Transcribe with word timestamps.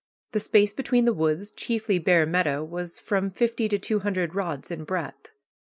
The 0.31 0.39
space 0.39 0.73
between 0.73 1.05
the 1.05 1.13
woods, 1.13 1.51
chiefly 1.51 1.99
bare 1.99 2.25
meadow, 2.25 2.63
was 2.63 2.99
from 2.99 3.29
fifty 3.29 3.69
to 3.69 3.77
two 3.77 3.99
hundred 3.99 4.33
rods 4.33 4.71
in 4.71 4.83
breadth. 4.83 5.29